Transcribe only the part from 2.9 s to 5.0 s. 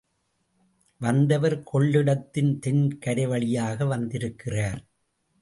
கரைவழியாக வந்திருக்கிறார்.